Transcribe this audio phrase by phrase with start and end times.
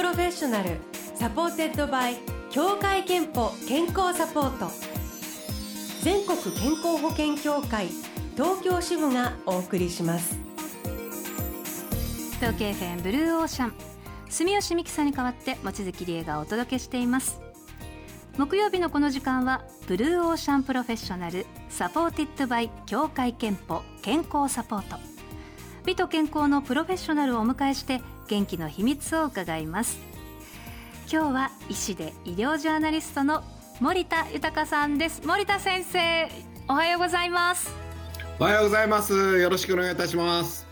[0.00, 0.78] Professional
[1.14, 2.16] supported by
[2.48, 4.70] 協会けんぽ健康サポート。
[6.02, 7.88] 全国健康保険協会
[8.34, 10.38] 東京支部がお送りします。
[12.36, 13.74] 東京 FM Blue Ocean。
[14.30, 17.38] 住吉美希さんに代わって望月理恵がお届けしています。
[18.38, 24.96] 木曜日のこの時間は Blue Ocean Professional supported by 協会けんぽ健康サポート。
[25.84, 29.98] 美と健康のプロフェッショナルをお迎えして元気の秘密を伺います。
[31.12, 33.42] 今日は医師で医療ジャーナリストの
[33.80, 35.22] 森田豊さんです。
[35.26, 36.30] 森田先生
[36.68, 37.74] おはようございます。
[38.38, 39.40] おはようございます。
[39.40, 40.64] よろしくお願いいたします。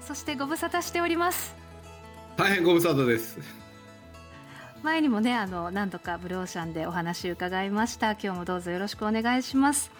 [0.00, 1.54] そしてご無沙汰しております。
[2.38, 3.38] 大変ご無沙汰です。
[4.82, 8.12] 前にもねあの何度かブルーオーシャンでお話伺いました。
[8.12, 9.90] 今日もどうぞよろしくお願いします。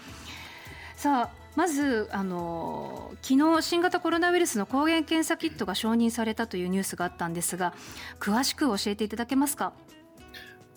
[0.96, 7.74] さあまずあの昨日新型コロナウイルスの抗原検査キットが承認されたというニュースがあったんですが
[8.20, 9.72] 詳しく教えていただけますか？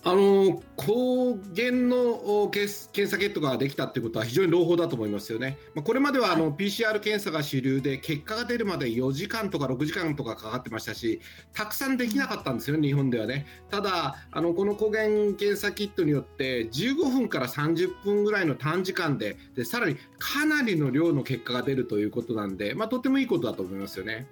[0.04, 5.58] あの抗原の検査キットができたということは非常に朗報だと思いますよね。
[5.74, 11.20] まあ、これまではあの、はい、PCR 検査が主流で結果が出るまで4時間とか6時間とかかかってましたし、
[11.52, 13.46] たくさんできなかったんですよ、日本ではね。
[13.70, 15.04] ただあの、この抗原
[15.38, 24.26] 検査キットによって15分から30分ぐらいの短時間ででさらにかなりの量の結果が出るということなんで、まあ、とてもいいことだと思いますよね。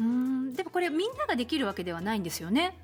[0.00, 2.76] うんでもこれみんなができるわけではないんですよね。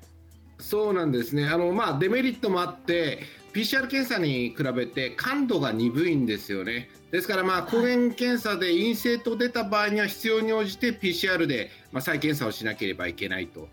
[0.59, 3.19] そうなんですねあの、まあ、デメリットもあって
[3.53, 6.89] PCR 検査に比べて感度が鈍いんですよね。
[7.09, 13.67] ですから、まあ、抗原検査で陰性と出た場合には必要に応じて PCR で、まあ、再検査をしなければいけないと。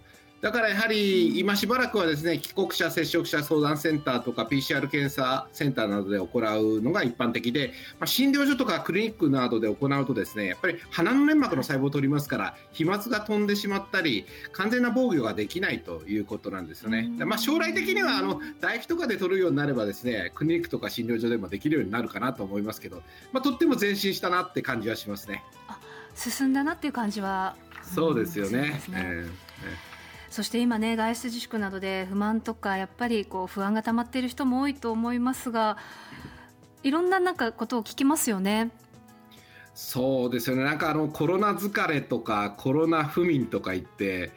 [0.45, 17.09] だからやはり今しばらくはですね帰国者接触者相談センターとか PCR 検査センターなどで行うのが一般的で、まあ、診療所とかクリニックなどで行うとですねやっぱり鼻の粘膜の細胞を取りますから飛沫が飛んでしまったり完全な防御ができないということなんですよね。
[17.25, 23.03] まあ、将来的にはあの唾液とかで取るようになればですねクリニックとか診療所でもできるようになるかなと思いますけど、
[23.33, 25.43] まあ、とっても前進したなって感じはしますね。
[25.69, 25.79] あ
[26.15, 28.79] 進んだなっていう感じはそうですよね。
[28.93, 29.94] えー
[30.35, 35.77] そして今ね外出自粛などで不満とかやっぱりこう不安が溜まっている人も多いと思いますが
[36.83, 38.73] いろんななんかことを聞きますよね。
[39.75, 44.33] そうですよねなんかあのコロナ疲れとかコロナ不眠とか言って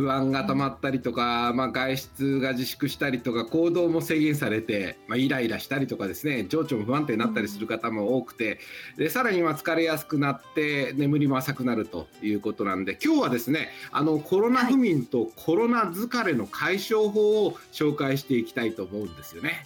[0.00, 8.58] 不安が溜まったりとか、まあ、外出が自粛したりとか行動も制限されて、まあ、イライラしたりとかですね情緒も不安定になったりする方も多くて
[8.96, 19.64] でさらには疲れやすくなって眠りも浅くなるということなんで今日はですねあのコロナ不眠とコロナ疲れの解消法を紹介していきたいと思うんですよね。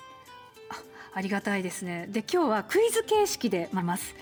[1.16, 4.16] ありがたいですねで今日はクイズ形式で学ます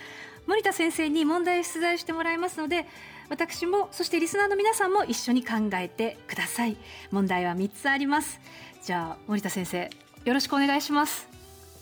[0.46, 2.86] 森田先生に問題を出題してもらいますので
[3.28, 6.77] 私もそしてリスナーの皆さんも一緒に考えてください。
[7.10, 8.41] 問題は3つあります。
[8.83, 9.91] じゃあ森田先生
[10.25, 11.28] よろしくお願いします。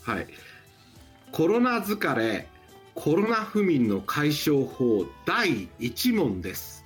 [0.03, 0.27] はい。
[1.31, 2.47] コロナ疲れ
[2.93, 6.85] コロナ不眠の解消法第1問です。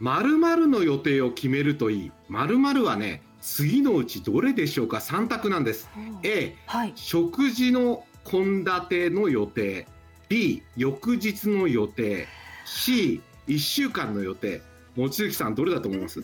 [0.00, 2.12] 〇〇の予定を決めるといい。
[2.28, 5.88] 〇〇はね次のうちどれでしょうか？3択なんです、
[6.24, 9.86] A、はい、食事の献立の予定
[10.28, 12.26] B 翌日の予定。
[12.66, 14.62] C1 週間の予定。
[14.96, 16.20] 望月さんどれだと思います？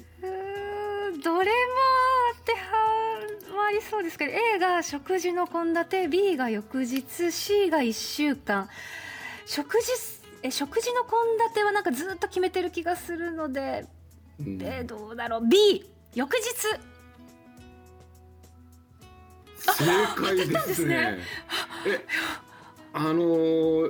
[1.22, 1.52] どれも
[2.44, 8.68] 当てはまりそうですけど A が食事の献立 B が翌日 C が1週間。
[9.46, 9.86] 食事
[10.42, 11.10] え食事の献
[11.48, 13.86] 立はなんかずっと決めてる気がするので、
[14.38, 15.46] うん、えどうだろう。
[15.46, 16.40] B 翌日。
[19.56, 19.84] 正
[20.14, 21.18] 解ですね。
[21.86, 22.43] えあの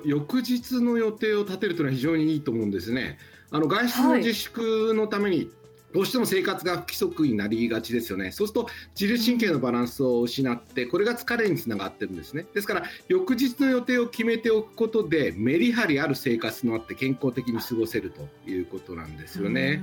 [0.04, 3.18] 翌日の予定を立てるというのは非常にいいと思うんですね。
[3.50, 5.50] あの外出の自粛のために、
[5.92, 8.32] どうしても生活が不規則になりがちですよね。
[8.32, 8.68] そうすると
[8.98, 12.46] 自律神経のバランスを失って、これが疲れにつながってるんですね。
[12.52, 19.82] ですから、翌日の予定を決めておくことで、メリハリある生活のあって健康的に過ごせるということなんですよね。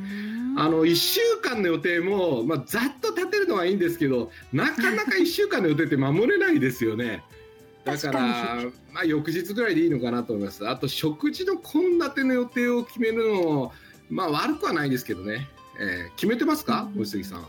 [0.58, 7.24] あの1週間の予定も、まあ、ざっと立てるのはいいんですけど、なかなか1週間の予定って守れないですよね。
[7.84, 8.22] だから、
[8.92, 10.68] まあ、翌日ぐらいでいいのかなと思います。
[10.68, 13.74] あと、食事の献立の予定を決めるのも、
[14.10, 15.48] まあ、悪くはないですけどね。
[15.80, 17.48] えー、決めてますか、うん、杉さん。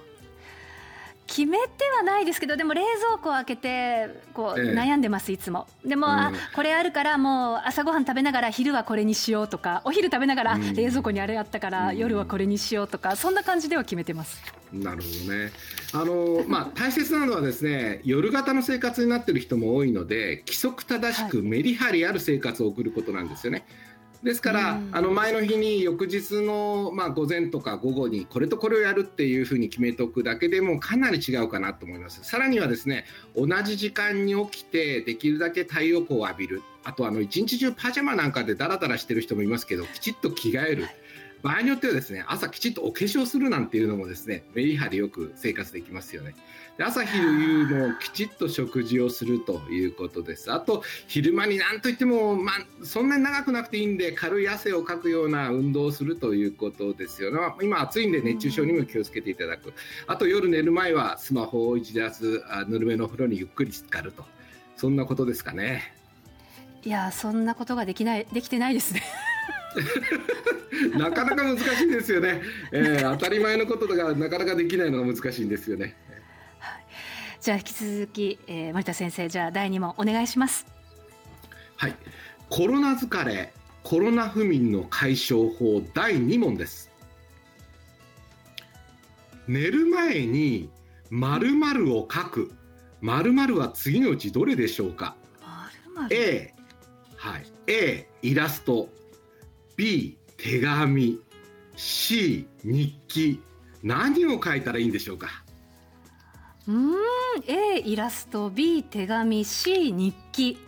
[1.27, 5.67] 決めてはないですけどでも冷蔵庫を開けてこう、悩んでますいつも。
[5.85, 14.43] でも、うん、あこれあるからもう朝ごはん食べながら昼はこれにしようとかお昼食べながら、冷蔵庫にあれあったから、夜はこれにしようとかそんな感じでは決めてます。
[14.73, 15.53] なるほどね。
[15.93, 23.67] あの、まあ、大切なのはですね夜型の生活になっている人も多いので規則正しくメリハリある生活を送ることなんですよね。
[24.23, 32.23] ですから、あの前の日に翌日の、まあ、午前とか午後にこれとこれをやるっていうふうに決めておくだけでもかなり違うかなと思います。
[32.23, 33.05] さらにはですね
[33.35, 36.63] 同じ時間に起きてできるだけ太陽光を浴びる。
[36.85, 40.89] あとあの一日中パジャマなんかでダラダラしてる人もいますけどきちっと着替える、
[41.43, 46.35] 場合によってはですね朝きちっとお化粧するなんていうのもですねメリハリよく生活できますよね。
[46.79, 50.51] 朝昼夕のきちっと食事をするということです。
[50.53, 59.75] あと昼間になんといっても、まあ、そんなに長くなくていいんで軽い汗をかくような運動をするということですよね、今暑いんで熱中症にも気をつけていただく。
[60.07, 64.25] あと夜寝る前はスマホを一脱ぬるめの風呂にゆっくり浸かると。
[64.77, 65.95] そんなことですかね。
[66.85, 69.03] いやそんなことができないできてないですね。
[70.99, 72.43] なかなか難しいですよね、
[72.73, 75.97] えー、当たり前のことがなかなかできないのが難しいんですよね。
[76.59, 76.85] はい、
[77.41, 80.67] じゃあ引き続き、えー、森田先生じゃあ第2問お願いします。
[81.77, 81.97] はい。
[82.49, 83.53] コロナ疲れ
[83.83, 86.91] コロナ不眠の解消法第2問です。
[89.49, 90.71] 寝る前に
[91.11, 92.53] 〇〇を書く。
[93.01, 95.17] 〇〇は次のうちどれでしょうか
[96.11, 96.55] ？A
[97.17, 97.53] はい。
[97.67, 98.89] A イラスト
[99.77, 101.21] B 手紙
[101.77, 103.41] C 日記。
[103.83, 105.29] 何を書いたらいいんでしょうか？
[106.69, 106.95] うん
[107.49, 110.59] A イラスト B 手紙 C 日記。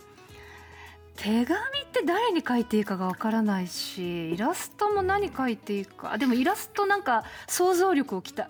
[1.15, 1.55] 手紙っ
[1.93, 6.17] て誰に書いていいかがわからないしイラストも何書いていいか。
[6.17, 8.49] でもイラストなんか想像力をきた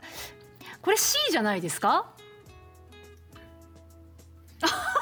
[0.81, 2.10] これ C じゃないですか？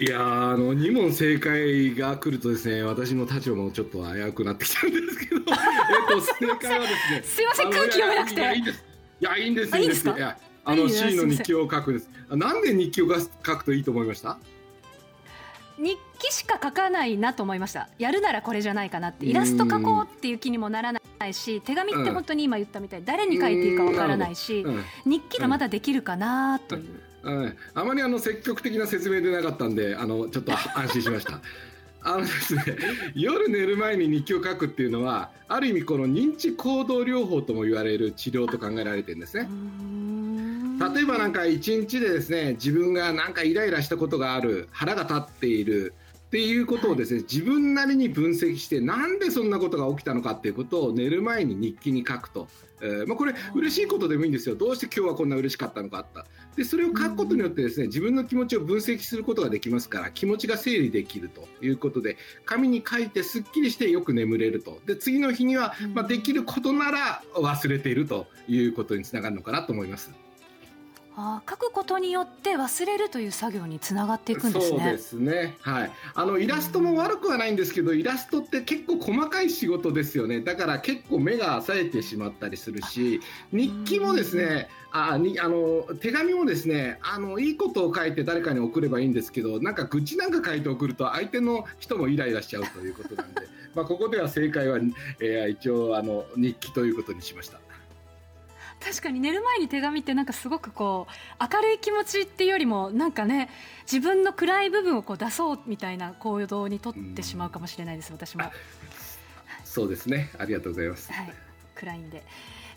[0.00, 5.46] いやあの2問正解が来るとですね私の立場もちょっと危うくなってきたんですけど えっ
[6.08, 8.40] と正解はですね すいません空気読めなくて。
[8.40, 8.84] いやいいんです。
[9.20, 10.06] いやいいんです。
[10.08, 12.10] やあの C の日記を書くです。
[12.28, 14.38] なんで日記を書くといいと思いました？
[15.78, 17.88] 日記しか書かないなと思いました。
[17.98, 19.26] やるならこれじゃないかなって。
[19.26, 23.00] イラスト書こうっていう気にもならないし手紙って本当に今言ったみたい。
[23.00, 27.00] に誰に書いていいかわからないし、うん、日記がまだできるかなという。
[27.24, 31.40] はい、あまりあの積極的な説明でなかったんであのちょっと安心しました。
[32.06, 32.62] あのですね、
[33.14, 39.48] 夜寝る前に日記を書くっていうのはある意味この認知行動療法とも言われる治療と考えられてるんですね。
[40.94, 45.94] 例えばなんか一日でですね自分がなんかイライラしたことがある腹が立っている
[46.34, 52.48] っていうことをですね、はい、自分なりに分析してなんでそんなことが起きたのかっていうことを寝る前に日記に書くと、
[52.82, 54.56] えーまあ、これ嬉しいことでもいいんですよ。
[54.56, 56.26] どうして今日はこんな嬉しかったのかあった
[56.56, 64.80] でそれを書くことによってですね自分の気持ちを分析することができますから気持ちが整理できるということで紙に書いてすっきりしてよく眠れると。
[64.86, 70.10] で次の日には、まあ、できることなら忘れているということにつながるのかなと思います。
[71.16, 74.78] あ書くことによって忘れるという作業につながっていくんですね。
[74.78, 75.56] そうですね。
[75.60, 75.90] はい。
[76.14, 80.40] あのイラストも悪くはないんですけど、イラストって結構細かい仕事ですよね。
[80.40, 83.20] だから結構目が冴えてしまったりするし、
[83.52, 93.42] 日記もですね、あにあの手紙もですね、あのいいことを書いて誰かに送ればいいんですけど、なんか愚痴なんか書いて送ると相手の人もイライラしちゃうということなんで、
[93.76, 94.78] まあここでは正解は、
[95.20, 97.60] えー、一応あの日記ということにしました。
[98.84, 103.48] 確かに寝る前に手紙ってなんかすごくこう明るい気持ちっていうよりもなんかね
[103.90, 108.44] 自分の暗い部分をこう出そうみたいな行動にとってしまうかもしれないです、私も。
[109.64, 110.30] そうですね。
[110.38, 111.32] ありがとうございます、はい、
[111.74, 112.22] 暗いんで、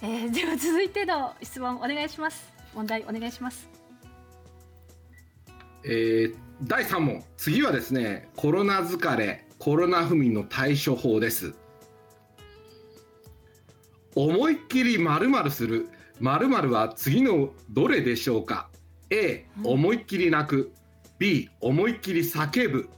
[0.01, 2.53] えー、では続いての質問お願いします。
[2.73, 3.67] 問題お願いします。
[5.83, 7.25] えー、第3問。
[7.35, 11.53] 次はですねコロナ疲れコロナ不眠の対処法です。
[14.15, 18.69] 思いっきりまるするまるは次のどれでしょうか
[19.09, 20.74] ？A 思いっきり泣く。
[21.19, 22.89] B 思いっきり叫ぶ。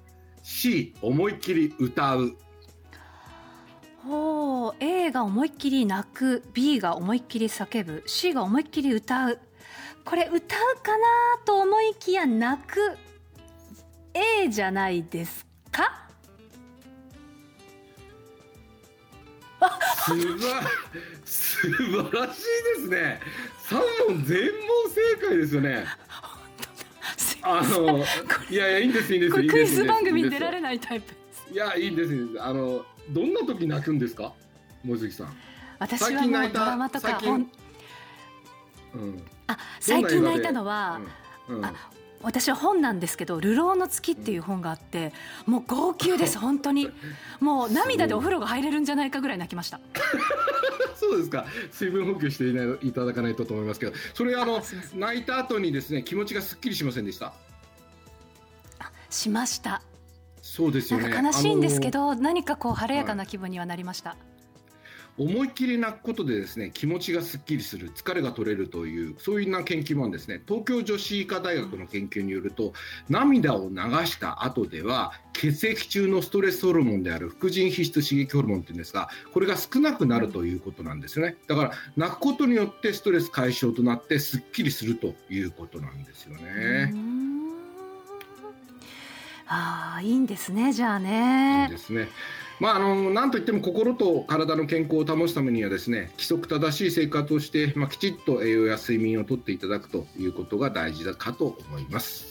[0.43, 2.37] C 思いっきり歌う。
[4.03, 6.43] ほう A が思いっきり泣く。
[6.53, 8.03] B が思いっきり叫ぶ。
[8.05, 9.39] C が思いっきり歌う。
[10.05, 10.37] これ歌う
[10.81, 11.05] かな
[11.45, 12.97] と思いきや泣く。
[14.13, 16.07] A じゃないですか？
[20.05, 20.61] すば
[21.29, 22.43] 素晴らしい
[22.79, 23.19] ですね。
[23.67, 24.51] 三問全問
[25.19, 25.85] 正解ですよね。
[27.41, 27.99] あの
[28.49, 31.13] いやいやいいんですいいんですクイズ番組に出られないタイプ。
[31.51, 34.33] いやいいんですあのどんな時泣くんですか？
[34.83, 35.37] 望月さん。
[35.77, 37.49] 私はもうドラマとか本、
[38.95, 40.99] うん、あ最近泣いたのは、
[41.47, 41.73] うんうん、あ
[42.21, 45.13] 私は本なんですけど「流浪の月」っていう本があって
[45.45, 46.89] もう号泣です本当に。
[47.39, 49.79] もう涙でお風呂が入れるんじゃないかぐらい泣きました
[51.09, 51.45] そうですか。
[51.71, 53.93] 水分補給していただかないとと思いますけど。
[54.13, 54.61] それあの
[54.95, 57.33] 泣いた後にですね気持ちがすっきりしませんでした？
[59.09, 59.81] しました。
[60.41, 61.09] そうですよね。
[61.09, 64.28] 悲しいんですけど何かこう晴れやかな気分にはなりました、はい
[65.19, 72.71] 思いっきり泣くことでですね気持ちがすっきりする疲れが取れるというそういうな研究もですね東京女子医科大学の研究によると
[73.09, 86.93] 涙を流した後では血液中のストレスホルモンである副腎皮質刺激ホルモンっていうんですがこれが少なくなるということなんですねだから泣くことによってストレス解消となってすっきりするということなんですよね。
[89.51, 91.63] ああいいんですねじゃあね。
[91.63, 92.07] いいですね。
[92.59, 102.27] まあ、あのなんといっても心と体の健康を保つためにはですね規則正しい生活をして、まあ、きちっと栄養や睡眠をとっていただくということが大事だかと思います。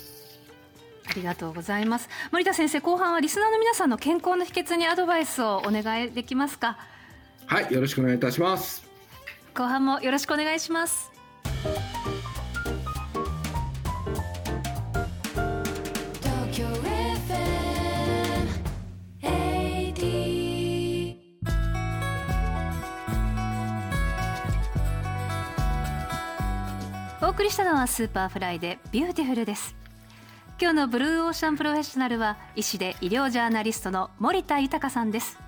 [1.08, 2.10] ありがとうございます。
[2.30, 6.76] 森田先生後半はリスナーの皆さんの健康の秘訣にアドバイスをお願いできますか？
[7.46, 8.86] はいよろしくお願いいたします。
[9.54, 11.10] 後半もよろしくお願いします
[27.38, 29.76] 送りしたのは Superfly で Beautiful です。
[30.60, 35.38] 今日の Blue Ocean Professional は医師で医療ジャーナリストの森田豊さんです。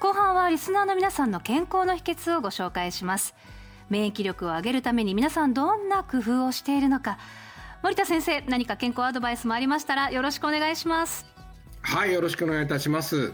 [0.00, 3.36] 後半はリスナーの皆さんの健康の秘訣をご紹介します。
[3.88, 7.18] 免疫力を上げるために皆さんどんな工夫をしているのか。
[7.84, 11.24] 森田先生何か健康アドバイスもありましたらよろしくお願いします。
[11.82, 13.32] はいよろしくお願いいたします。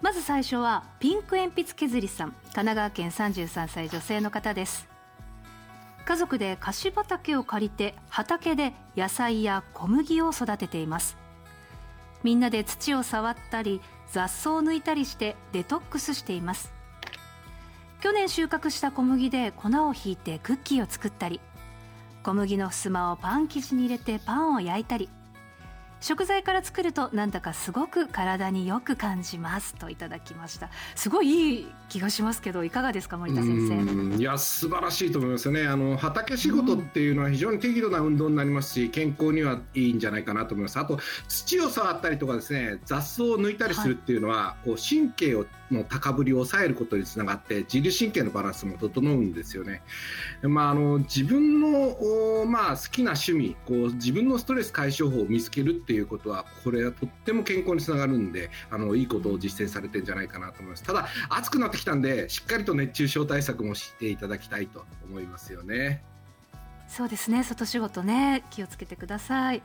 [0.00, 4.91] まず最初はピンク鉛筆削りさん神奈川県33歳女性の方です
[6.04, 11.16] 家族で菓子畑を借りて畑で野菜や小麦を育てています。
[12.22, 13.80] みんなで土を触ったり
[14.10, 16.72] 雑草を抜いたりしてデトックスしています。
[18.00, 21.40] 去年収穫した小麦で粉をひいてクッキーを作ったり
[22.24, 25.08] 小麦の襖をパン生地に入れてパンを焼いたり
[26.02, 30.68] 食材から作るとなんだかすごく体によく感じますといただきました。
[30.96, 34.16] すごいいい気がしますけどいかがですか森田先生。
[34.16, 35.66] いや素晴らしいと思いますよね。
[35.68, 40.78] あの畑仕事っていうのは非常に適度な運動になりますし健康にはいいんじゃないかなと思います。
[40.80, 49.82] あと土を触ったりとかですね雑草を抜いたりするっていうのは、はい、こう神経をの高ぶりを抑えることにつながって自律神経のバランスも整うんですよね。
[50.42, 60.82] まあ、あの自分の、まあ、好きな趣味こう自分のストレス解消法を見つけるっていうことはこれはとっても健康につながるんであのいいことを実践されてるんじゃないかなと思います。
[60.82, 66.02] ただ暑くなってきたんでしっかりと熱中症対策もしていただきたいと思いますよね。
[66.88, 67.42] そうですね。
[67.42, 69.62] 外仕事ね気をつけてください。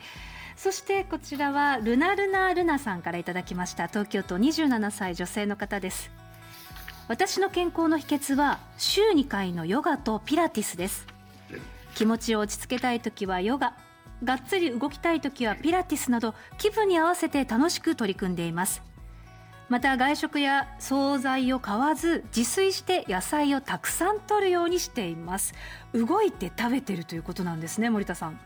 [0.56, 3.88] そしてこちらはルナルナルナさんからいただきました。
[3.88, 6.10] 東京都27歳女性の方です。
[7.08, 11.06] 私の健康の秘訣は週2回のヨガとピラティスです。
[11.96, 13.87] 気持ちを落ち着けたい時はヨガ。
[14.24, 18.82] がっつり動きたい時はピラティスなど気分に合わせて楽しく取り組んでいます。
[19.70, 25.54] また外食や惣菜を買わず自炊して野菜をたくさん摂るようにしています。
[25.94, 28.40] 動いて食べてるということなんですね森田さん。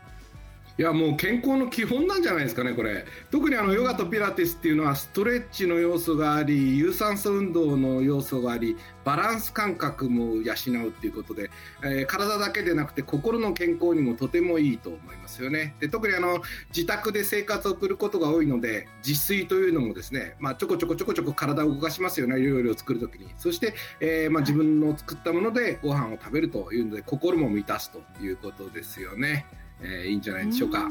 [0.78, 3.04] いやもう健康の基本なんじゃないですかねこれ。
[3.30, 10.52] 特にあのヨガとピラティスっていうのはストレッチの要素があり有酸素運動の要素がありバランス感覚も養
[10.86, 11.50] うっていうことで、
[11.84, 15.74] えー、体だけでなくて心の健康にもとてもいいと思いますよね。
[15.78, 16.40] で特にあの
[16.74, 22.40] 自宅で生活を送ることが多いので自炊というのもですね、まあ、ちょこちょこちょこちょこ体を動かしますよね。
[22.40, 23.28] 料理を作る時に。
[23.36, 29.46] そして、えー、まあ、自分の作ったものでご飯を食べるというので心も満たすということですよね。
[29.82, 30.88] えー、いいんじゃないでしょうか。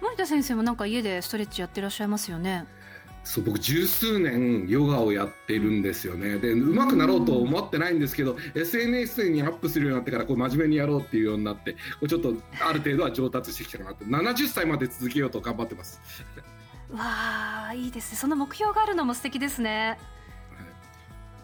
[0.00, 2.66] 森田先生もなんか家でストレッチやってらっしゃいますよね。
[3.22, 6.38] そう僕十数年ヨガをやってるんですよね。
[6.38, 12.34] で上手くなろうと思ってないんですけど SNS にアップするようになってからこう真面目にやろうっていうようになってこうちょっと
[12.66, 14.04] ある程度は上達してきたかなと。
[14.06, 16.00] 70歳まで続けようと頑張ってます。
[16.90, 16.98] わ
[17.68, 18.16] あいいですね。
[18.16, 19.98] その目標があるのも素敵ですね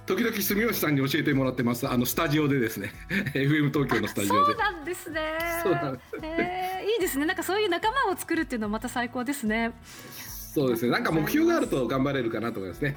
[0.06, 1.88] 時々住吉さんに教えてもらってます。
[1.88, 2.92] あのスタジオでですね。
[3.34, 4.52] FM 東京のスタジオで。
[4.52, 5.20] そうなんですね。
[5.62, 7.26] そうなんです、えー、いいですね。
[7.26, 9.72] なんかそういう仲間を作るっていうのはまた最高ですね。
[10.54, 10.92] そうですね。
[10.92, 12.96] なんか目標があると頑張れるかなと思いますね。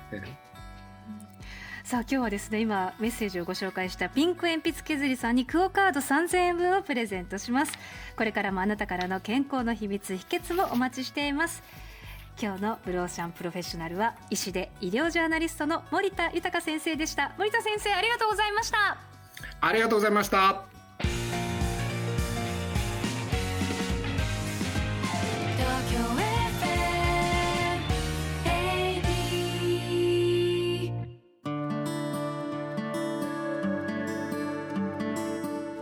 [1.84, 7.74] さあ今日はですね今メッセージをご紹介したピンク鉛筆削りさんにクオカード3000円分をプレゼントします。
[8.16, 11.64] これからもあなたからの健康の秘密秘訣もお待ちしています
[12.42, 17.34] 今日のブローシャンプロフェッショナルは医師で医療ジャーナリストの森田豊先生でした。
[17.38, 18.98] 森田先生ありがとうございました。
[19.60, 20.64] ありがとうございました。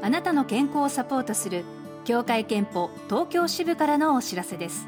[0.01, 1.65] あなたの健康をサポートする
[2.05, 4.87] 協会憲法東京支部からのお知らせです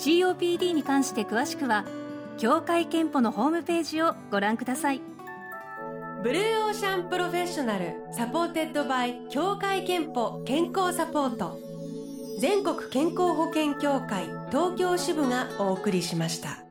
[0.00, 1.84] COPD に関して詳しくは
[2.38, 5.02] 協会けんぽのホームページをご覧ください
[6.22, 11.58] Blue Ocean Professional supported by 協会けんぽ健康サポート
[12.40, 16.69] 全国健康保険協会東京支部がお送りしました。